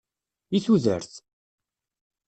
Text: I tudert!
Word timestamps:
I 0.57 0.59
tudert! 0.65 1.11